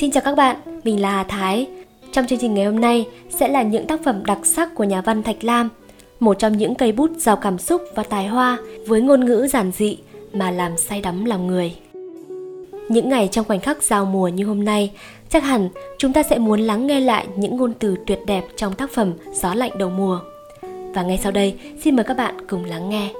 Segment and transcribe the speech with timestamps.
[0.00, 1.66] Xin chào các bạn, mình là Hà Thái.
[2.12, 5.00] Trong chương trình ngày hôm nay sẽ là những tác phẩm đặc sắc của nhà
[5.00, 5.68] văn Thạch Lam,
[6.20, 9.72] một trong những cây bút giàu cảm xúc và tài hoa với ngôn ngữ giản
[9.76, 9.98] dị
[10.32, 11.74] mà làm say đắm lòng người.
[12.88, 14.92] Những ngày trong khoảnh khắc giao mùa như hôm nay,
[15.28, 15.68] chắc hẳn
[15.98, 19.12] chúng ta sẽ muốn lắng nghe lại những ngôn từ tuyệt đẹp trong tác phẩm
[19.32, 20.20] Gió lạnh đầu mùa.
[20.94, 21.54] Và ngay sau đây,
[21.84, 23.10] xin mời các bạn cùng lắng nghe.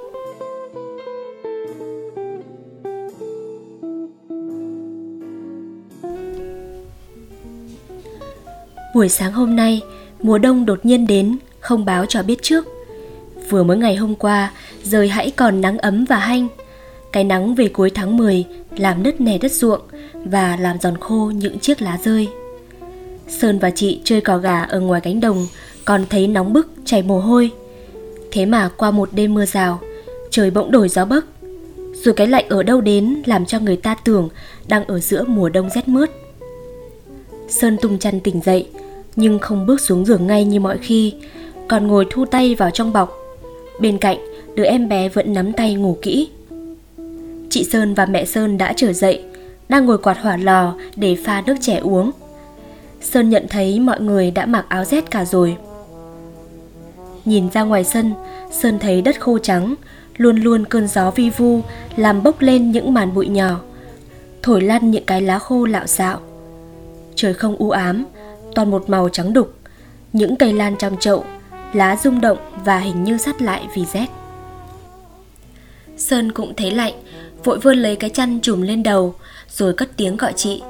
[8.94, 9.82] Buổi sáng hôm nay,
[10.22, 12.66] mùa đông đột nhiên đến, không báo cho biết trước.
[13.50, 14.52] Vừa mới ngày hôm qua,
[14.82, 16.48] rời hãy còn nắng ấm và hanh.
[17.12, 18.44] Cái nắng về cuối tháng 10
[18.76, 19.80] làm nứt nẻ đất ruộng
[20.14, 22.28] và làm giòn khô những chiếc lá rơi.
[23.28, 25.46] Sơn và chị chơi cò gà ở ngoài cánh đồng,
[25.84, 27.50] còn thấy nóng bức chảy mồ hôi.
[28.32, 29.80] Thế mà qua một đêm mưa rào,
[30.30, 31.26] trời bỗng đổi gió bấc.
[32.04, 34.28] Rồi cái lạnh ở đâu đến làm cho người ta tưởng
[34.68, 36.10] đang ở giữa mùa đông rét mướt.
[37.48, 38.68] Sơn tung chăn tỉnh dậy,
[39.16, 41.14] nhưng không bước xuống giường ngay như mọi khi,
[41.68, 43.18] còn ngồi thu tay vào trong bọc.
[43.80, 44.18] Bên cạnh,
[44.54, 46.28] đứa em bé vẫn nắm tay ngủ kỹ.
[47.50, 49.22] Chị Sơn và mẹ Sơn đã trở dậy,
[49.68, 52.10] đang ngồi quạt hỏa lò để pha nước trẻ uống.
[53.00, 55.56] Sơn nhận thấy mọi người đã mặc áo rét cả rồi.
[57.24, 58.12] Nhìn ra ngoài sân,
[58.50, 59.74] Sơn thấy đất khô trắng,
[60.16, 61.60] luôn luôn cơn gió vi vu
[61.96, 63.60] làm bốc lên những màn bụi nhỏ,
[64.42, 66.20] thổi lăn những cái lá khô lạo xạo.
[67.18, 68.06] Trời không u ám,
[68.54, 69.54] toàn một màu trắng đục,
[70.12, 71.24] những cây lan trong chậu,
[71.72, 74.06] lá rung động và hình như sắt lại vì rét.
[75.96, 76.92] Sơn cũng thấy lạnh,
[77.44, 79.14] vội vươn lấy cái chăn trùm lên đầu,
[79.48, 80.62] rồi cất tiếng gọi chị.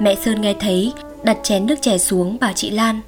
[0.00, 3.00] Mẹ Sơn nghe thấy, đặt chén nước chè xuống bảo chị Lan.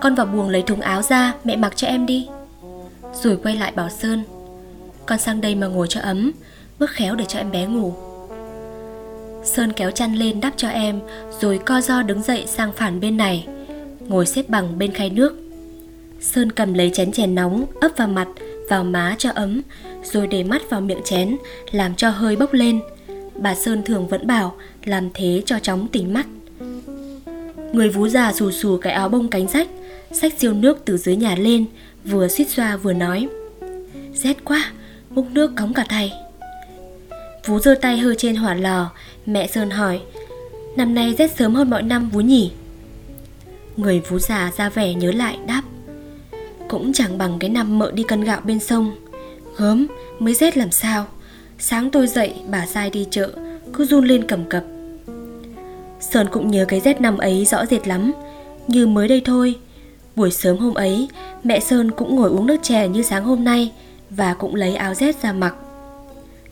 [0.00, 2.28] Con vào buồng lấy thùng áo ra, mẹ mặc cho em đi.
[3.22, 4.24] Rồi quay lại bảo Sơn.
[5.06, 6.32] Con sang đây mà ngồi cho ấm,
[6.78, 7.94] bước khéo để cho em bé ngủ.
[9.48, 11.00] Sơn kéo chăn lên đắp cho em,
[11.40, 13.46] rồi co do đứng dậy sang phản bên này,
[14.08, 15.36] ngồi xếp bằng bên khay nước.
[16.20, 18.28] Sơn cầm lấy chén chè nóng ấp vào mặt,
[18.70, 19.62] vào má cho ấm,
[20.04, 21.36] rồi để mắt vào miệng chén,
[21.70, 22.80] làm cho hơi bốc lên.
[23.34, 26.26] Bà Sơn thường vẫn bảo làm thế cho chóng tỉnh mắt.
[27.72, 29.68] Người vú già xù xù cái áo bông cánh rách,
[30.12, 31.64] sách siêu nước từ dưới nhà lên,
[32.04, 33.28] vừa suýt xoa vừa nói.
[34.14, 34.72] Rét quá,
[35.10, 36.12] múc nước cống cả thầy.
[37.48, 38.90] Vú giơ tay hơi trên hỏa lò,
[39.26, 40.00] mẹ Sơn hỏi,
[40.76, 42.52] năm nay rét sớm hơn mọi năm vú nhỉ?
[43.76, 45.62] Người vú già ra vẻ nhớ lại đáp,
[46.68, 48.96] cũng chẳng bằng cái năm mợ đi cân gạo bên sông.
[49.56, 49.86] Gớm,
[50.18, 51.06] mới rét làm sao?
[51.58, 53.30] Sáng tôi dậy, bà sai đi chợ,
[53.72, 54.64] cứ run lên cầm cập.
[56.00, 58.12] Sơn cũng nhớ cái rét năm ấy rõ rệt lắm,
[58.66, 59.56] như mới đây thôi.
[60.16, 61.08] Buổi sớm hôm ấy,
[61.44, 63.72] mẹ Sơn cũng ngồi uống nước chè như sáng hôm nay
[64.10, 65.54] và cũng lấy áo rét ra mặc.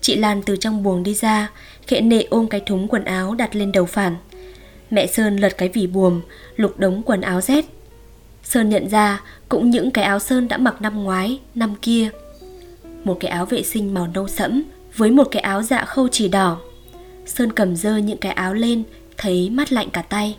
[0.07, 1.51] Chị Lan từ trong buồng đi ra,
[1.87, 4.17] khẽ nệ ôm cái thúng quần áo đặt lên đầu phản.
[4.91, 6.21] Mẹ Sơn lật cái vỉ buồm,
[6.57, 7.65] lục đống quần áo rét.
[8.43, 12.09] Sơn nhận ra cũng những cái áo Sơn đã mặc năm ngoái, năm kia.
[13.05, 14.63] Một cái áo vệ sinh màu nâu sẫm
[14.97, 16.59] với một cái áo dạ khâu chỉ đỏ.
[17.27, 18.83] Sơn cầm dơ những cái áo lên,
[19.17, 20.37] thấy mắt lạnh cả tay.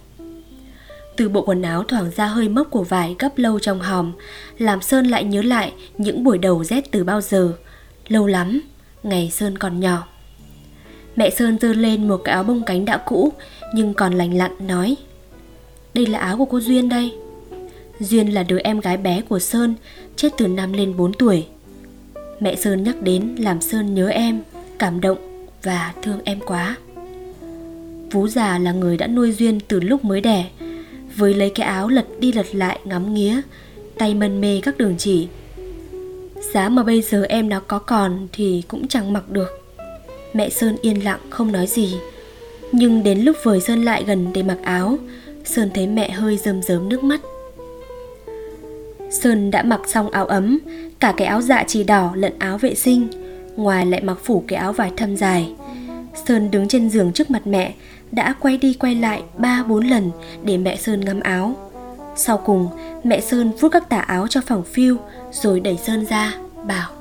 [1.15, 4.13] Từ bộ quần áo thoảng ra hơi mốc của vải gấp lâu trong hòm,
[4.57, 7.53] làm Sơn lại nhớ lại những buổi đầu rét từ bao giờ.
[8.07, 8.61] Lâu lắm,
[9.07, 10.07] ngày Sơn còn nhỏ.
[11.15, 13.33] Mẹ Sơn dơ lên một cái áo bông cánh đã cũ
[13.73, 14.95] nhưng còn lành lặn nói
[15.93, 17.11] Đây là áo của cô Duyên đây.
[17.99, 19.75] Duyên là đứa em gái bé của Sơn,
[20.15, 21.45] chết từ năm lên 4 tuổi.
[22.39, 24.41] Mẹ Sơn nhắc đến làm Sơn nhớ em,
[24.79, 26.77] cảm động và thương em quá.
[28.11, 30.49] Vú già là người đã nuôi Duyên từ lúc mới đẻ,
[31.15, 33.41] với lấy cái áo lật đi lật lại ngắm nghía,
[33.97, 35.27] tay mân mê các đường chỉ.
[36.41, 39.63] Giá mà bây giờ em nó có còn thì cũng chẳng mặc được.
[40.33, 41.97] Mẹ Sơn yên lặng không nói gì.
[42.71, 44.97] Nhưng đến lúc vời Sơn lại gần để mặc áo,
[45.45, 47.21] Sơn thấy mẹ hơi rơm rớm nước mắt.
[49.09, 50.59] Sơn đã mặc xong áo ấm,
[50.99, 53.07] cả cái áo dạ chỉ đỏ lẫn áo vệ sinh,
[53.55, 55.53] ngoài lại mặc phủ cái áo vải thâm dài.
[56.25, 57.73] Sơn đứng trên giường trước mặt mẹ,
[58.11, 60.11] đã quay đi quay lại ba bốn lần
[60.43, 61.66] để mẹ Sơn ngắm áo.
[62.17, 62.69] Sau cùng,
[63.03, 64.97] mẹ Sơn vuốt các tà áo cho phòng phiêu
[65.31, 66.33] rồi đẩy Sơn ra,
[66.67, 66.91] bảo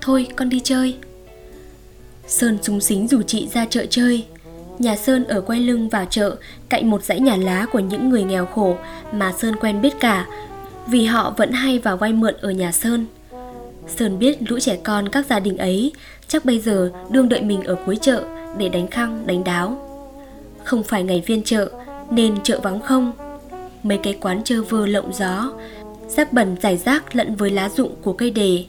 [0.00, 0.96] Thôi con đi chơi.
[2.26, 4.26] Sơn súng xính rủ chị ra chợ chơi.
[4.78, 6.36] Nhà Sơn ở quay lưng vào chợ
[6.68, 8.76] cạnh một dãy nhà lá của những người nghèo khổ
[9.12, 10.26] mà Sơn quen biết cả
[10.86, 13.06] vì họ vẫn hay vào vay mượn ở nhà Sơn.
[13.96, 15.92] Sơn biết lũ trẻ con các gia đình ấy
[16.28, 18.24] chắc bây giờ đương đợi mình ở cuối chợ
[18.58, 19.88] để đánh khăng, đánh đáo.
[20.64, 21.70] Không phải ngày viên chợ
[22.10, 23.12] nên chợ vắng không.
[23.82, 25.52] Mấy cái quán chơ vơ lộng gió,
[26.08, 28.64] rác bẩn rải rác lẫn với lá rụng của cây đề.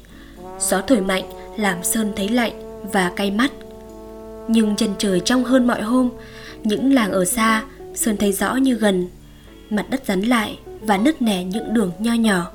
[0.60, 1.24] Gió thổi mạnh
[1.57, 3.51] làm Sơn thấy lạnh và cay mắt.
[4.48, 6.10] Nhưng chân trời trong hơn mọi hôm,
[6.63, 7.63] những làng ở xa
[7.95, 9.07] Sơn thấy rõ như gần.
[9.69, 12.51] Mặt đất rắn lại và nứt nẻ những đường nho nhỏ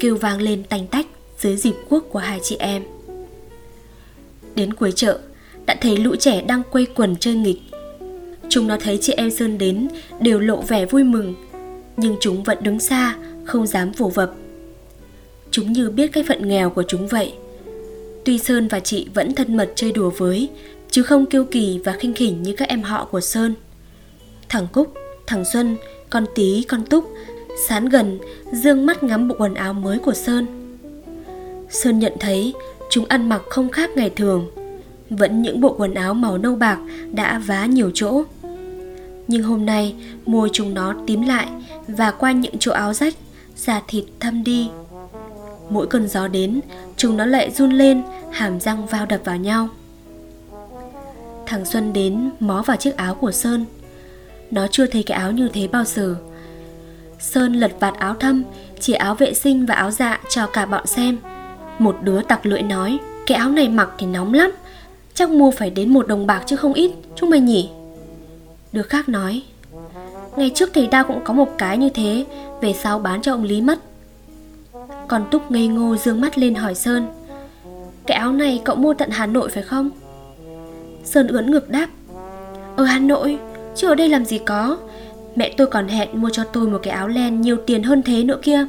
[0.00, 1.06] Kêu vang lên tanh tách
[1.38, 2.82] dưới dịp quốc của hai chị em.
[4.54, 5.18] Đến cuối chợ
[5.66, 7.60] Đã thấy lũ trẻ đang quây quần chơi nghịch.
[8.48, 9.88] Chúng nó thấy chị em Sơn đến
[10.20, 11.34] Đều lộ vẻ vui mừng.
[11.98, 14.34] Nhưng chúng vẫn đứng xa Không dám vồ vập.
[15.50, 17.32] Chúng như biết cái phận nghèo của chúng vậy.
[18.24, 20.48] Tuy Sơn và chị vẫn thân mật chơi đùa với
[20.90, 23.54] Chứ không kiêu kỳ và khinh khỉnh như các em họ của Sơn.
[24.48, 24.94] Thằng Cúc,
[25.26, 25.76] thằng Xuân,
[26.10, 27.04] con Tí, con Túc
[27.58, 28.18] Sán gần,
[28.52, 30.46] dương mắt ngắm bộ quần áo mới của Sơn.
[31.70, 32.54] Sơn nhận thấy
[32.90, 34.50] chúng ăn mặc không khác ngày thường.
[35.10, 36.78] Vẫn những bộ quần áo màu nâu bạc
[37.12, 38.22] đã vá nhiều chỗ.
[39.28, 39.94] Nhưng hôm nay
[40.26, 41.48] môi chúng nó tím lại
[41.88, 43.14] Và qua những chỗ áo rách,
[43.56, 44.68] da thịt thâm đi.
[45.70, 46.60] Mỗi cơn gió đến,
[46.96, 48.02] chúng nó lại run lên,
[48.32, 49.68] hàm răng vào đập vào nhau.
[51.46, 53.64] Thằng Xuân đến mó vào chiếc áo của Sơn.
[54.50, 56.16] Nó chưa thấy cái áo như thế bao giờ.
[57.18, 58.42] Sơn lật vạt áo thâm
[58.80, 61.18] Chỉ áo vệ sinh và áo dạ cho cả bọn xem.
[61.78, 64.50] Một đứa tặc lưỡi nói Cái áo này mặc thì nóng lắm.
[65.14, 67.68] Chắc mua phải đến một đồng bạc chứ không ít Chúng mày nhỉ?
[68.72, 69.42] Đứa khác nói,
[70.36, 72.24] Ngày trước thầy ta cũng có một cái như thế,
[72.60, 73.78] Về sau bán cho ông Lý mất.
[75.08, 77.08] Còn Túc ngây ngô dương mắt lên hỏi Sơn,
[78.06, 79.90] Cái áo này cậu mua tận Hà Nội phải không?
[81.04, 81.88] Sơn ướn ngược đáp,
[82.76, 83.38] Ở Hà Nội,
[83.76, 84.78] Chứ ở đây làm gì có.
[85.36, 88.24] Mẹ tôi còn hẹn mua cho tôi một cái áo len nhiều tiền hơn thế
[88.24, 88.66] nữa kia.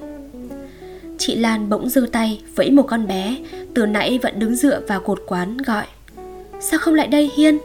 [1.18, 3.36] Chị Lan bỗng giơ tay vẫy một con bé,
[3.74, 5.86] Từ nãy vẫn đứng dựa vào cột quán, gọi,
[6.60, 7.58] Sao không lại đây, Hiên?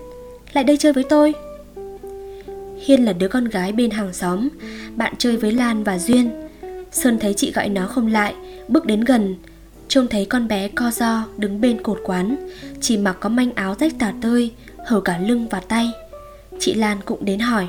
[0.53, 1.35] Lại đây chơi với tôi.
[2.85, 4.49] Hiên là đứa con gái bên hàng xóm.
[4.97, 6.31] Bạn chơi với Lan và Duyên.
[6.93, 8.35] Sơn thấy chị gọi nó không lại,
[8.69, 9.37] Bước đến gần.
[9.89, 12.37] Trông thấy con bé co do đứng bên cột quán.
[12.81, 14.53] Chỉ mặc có manh áo rách tả tơi,
[14.87, 15.91] Hở cả lưng và tay.
[16.59, 17.69] Chị Lan cũng đến hỏi.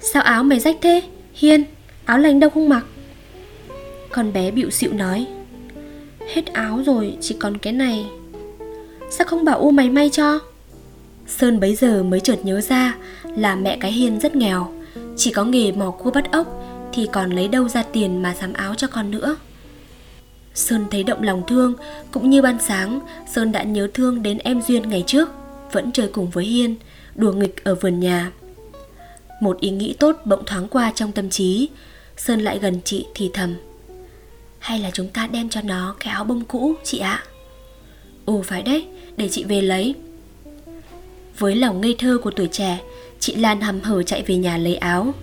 [0.00, 1.02] Sao áo mày rách thế,
[1.34, 1.64] Hiên?
[2.04, 2.84] Áo lành đâu không mặc?
[4.10, 5.26] Con bé bịu xịu nói.
[6.34, 8.06] Hết áo rồi, chỉ còn cái này.
[9.10, 10.40] Sao không bảo U mày may cho?
[11.26, 12.96] Sơn bấy giờ mới chợt nhớ ra
[13.36, 14.72] Là mẹ cái Hiên rất nghèo.
[15.16, 16.46] Chỉ có nghề mò cua bắt ốc
[16.92, 19.36] Thì còn lấy đâu ra tiền mà sắm áo cho con nữa.
[20.54, 21.74] Sơn thấy động lòng thương,
[22.10, 23.00] Cũng như ban sáng,
[23.34, 25.28] Sơn đã nhớ thương đến em Duyên ngày trước,
[25.72, 26.76] Vẫn chơi cùng với Hiên,
[27.14, 28.32] Đùa nghịch ở vườn nhà.
[29.40, 31.68] Một ý nghĩ tốt bỗng thoáng qua trong tâm trí,
[32.16, 33.54] Sơn lại gần chị thì thầm,
[34.58, 37.24] Hay là chúng ta đem cho nó cái áo bông cũ, chị ạ?
[37.24, 37.26] À?
[38.24, 38.86] Ồ phải đấy,
[39.16, 39.94] Để chị về lấy.
[41.38, 42.80] Với lòng ngây thơ của tuổi trẻ,
[43.20, 45.14] Chị Lan hầm hở chạy về nhà lấy áo.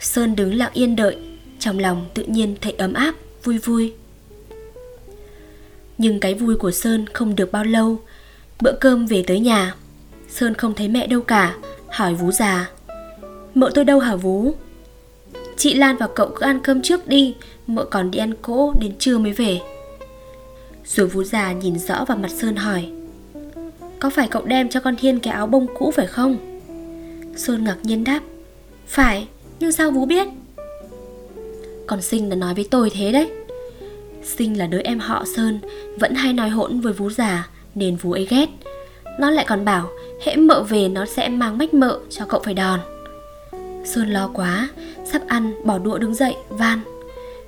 [0.00, 1.16] Sơn đứng lặng yên đợi,
[1.58, 3.14] Trong lòng tự nhiên thấy ấm áp,
[3.44, 3.92] Vui vui.
[5.98, 7.98] Nhưng cái vui của Sơn không được bao lâu.
[8.60, 9.74] Bữa cơm về tới nhà,
[10.28, 11.56] Sơn không thấy mẹ đâu cả,
[11.88, 12.70] Hỏi Vú già.
[13.54, 14.54] Mợ tôi đâu hả Vú?
[15.56, 17.34] Chị Lan và cậu cứ ăn cơm trước đi,
[17.66, 19.60] Mợ còn đi ăn cỗ đến trưa mới về.
[20.84, 22.90] Rồi Vú già nhìn rõ vào mặt Sơn hỏi.
[24.00, 26.38] Có phải cậu đem cho con Thiên cái áo bông cũ phải không?
[27.36, 28.20] Sơn ngạc nhiên đáp,
[28.86, 29.28] Phải,
[29.60, 30.28] Nhưng sao Vú biết?
[31.86, 33.30] Còn Sinh đã nói với tôi thế đấy.
[34.24, 35.58] Sinh là đứa em họ Sơn,
[35.98, 38.46] Vẫn hay nói hỗn với Vú già, Nên Vú ấy ghét.
[39.18, 39.88] Nó lại còn bảo,
[40.24, 42.80] hễ mợ về nó sẽ mang mách mợ cho cậu phải đòn.
[43.84, 44.68] Sơn lo quá,
[45.12, 46.80] Sắp ăn, bỏ đũa đứng dậy, van,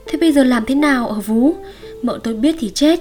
[0.06, 1.54] Thế bây giờ làm thế nào ở vú?
[2.02, 3.00] Mợ tôi biết thì chết.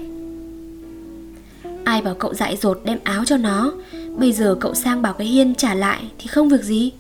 [1.92, 3.74] Ai bảo cậu dại dột đem áo cho nó?
[4.18, 6.92] Bây giờ cậu sang bảo cái Hiên trả lại Thì không việc gì.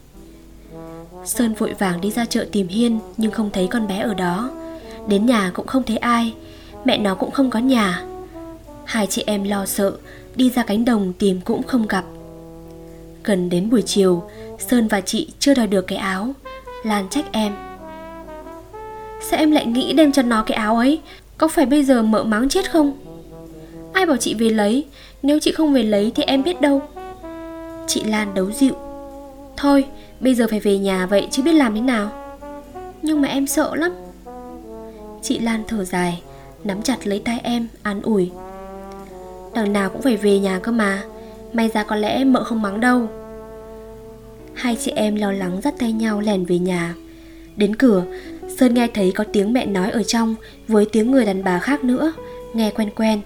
[1.25, 4.49] Sơn vội vàng đi ra chợ tìm Hiên, Nhưng không thấy con bé ở đó.
[5.07, 6.33] Đến nhà cũng không thấy ai.
[6.85, 8.03] Mẹ nó cũng không có nhà.
[8.85, 9.91] Hai chị em lo sợ,
[10.35, 12.05] Đi ra cánh đồng tìm cũng không gặp.
[13.23, 14.23] Gần đến buổi chiều,
[14.59, 16.33] Sơn và chị chưa đòi được cái áo.
[16.83, 17.53] Lan trách em.
[19.29, 20.99] Sao em lại nghĩ đem cho nó cái áo ấy?
[21.37, 22.93] Có phải bây giờ mợ mắng chết không?
[23.93, 24.85] Ai bảo chị về lấy?
[25.23, 26.81] Nếu chị không về lấy thì em biết đâu.
[27.87, 28.75] Chị Lan đấu dịu.
[29.57, 29.85] Thôi,
[30.19, 32.11] bây giờ phải về nhà vậy chứ biết làm thế nào.
[33.01, 33.91] Nhưng mà em sợ lắm.
[35.21, 36.21] Chị Lan thở dài,
[36.63, 38.31] Nắm chặt lấy tay em, an ủi.
[39.53, 41.03] Đằng nào cũng phải về nhà cơ mà.
[41.53, 43.07] May ra có lẽ mợ không mắng đâu.
[44.53, 46.95] Hai chị em lo lắng dắt tay nhau lèn về nhà.
[47.55, 48.03] Đến cửa,
[48.57, 50.35] Sơn nghe thấy có tiếng mẹ nói ở trong
[50.67, 52.13] Với tiếng người đàn bà khác nữa,
[52.53, 53.21] Nghe quen quen.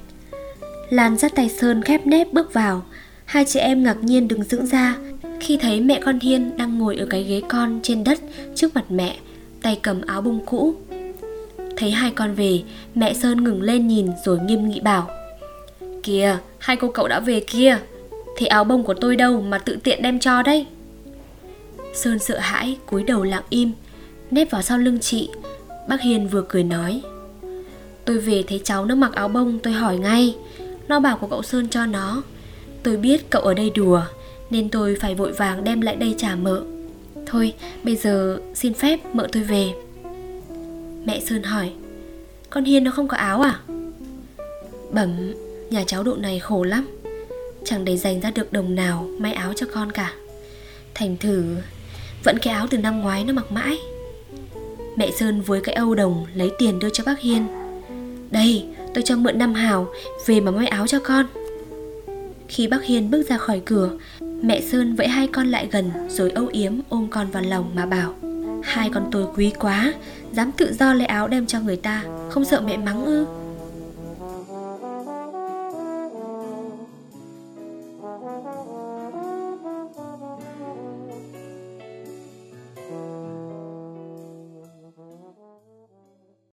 [0.89, 2.83] Lan dắt tay Sơn khép nép bước vào.
[3.25, 4.95] Hai chị em ngạc nhiên đứng dưỡng ra
[5.39, 8.19] Khi thấy mẹ con Hiên đang ngồi ở cái ghế con trên đất
[8.55, 9.17] Trước mặt mẹ,
[9.61, 10.73] Tay cầm áo bông cũ.
[11.77, 12.63] Thấy hai con về,
[12.95, 15.09] Mẹ Sơn ngừng lên nhìn rồi nghiêm nghị bảo,
[16.03, 17.77] Kìa, hai cô cậu đã về kia
[18.37, 20.65] Thế áo bông của tôi đâu mà tự tiện đem cho đấy?
[21.93, 23.71] Sơn sợ hãi, cúi đầu lặng im,
[24.31, 25.29] Nép vào sau lưng chị.
[25.89, 27.01] Bác Hiền vừa cười nói,
[28.05, 30.35] Tôi về thấy cháu nó mặc áo bông, tôi hỏi ngay
[30.87, 32.23] nó bảo của cậu Sơn cho nó.
[32.83, 34.01] Tôi biết cậu ở đây đùa,
[34.49, 36.63] Nên tôi phải vội vàng đem lại đây trả mợ.
[37.25, 39.71] Thôi, bây giờ xin phép mợ tôi về.
[41.05, 41.71] Mẹ Sơn hỏi,
[42.49, 43.59] Con Hiên nó không có áo à?
[44.91, 45.33] Bẩm,
[45.69, 46.87] Nhà cháu độ này khổ lắm,
[47.65, 50.13] Chẳng để dành ra được đồng nào may áo cho con cả.
[50.93, 51.55] Thành thử,
[52.23, 53.77] Vẫn cái áo từ năm ngoái nó mặc mãi.
[54.95, 57.47] Mẹ Sơn với cái âu đồng lấy tiền đưa cho bác Hiên.
[58.31, 58.65] Đây
[58.95, 59.87] tôi cho mượn năm hào
[60.25, 61.25] Về mà may áo cho con.
[62.47, 66.31] Khi bác Hiên bước ra khỏi cửa, Mẹ Sơn vẫy hai con lại gần Rồi
[66.31, 68.13] âu yếm ôm con vào lòng mà bảo,
[68.63, 69.93] Hai con tôi quý quá,
[70.31, 73.25] Dám tự do lấy áo đem cho người ta, Không sợ mẹ mắng ư?